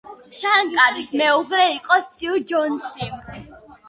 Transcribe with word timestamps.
შანკარის 0.35 1.11
მეუღლე 1.19 1.65
იყო 1.73 1.97
სიუ 2.05 2.39
ჯონსი. 2.53 3.11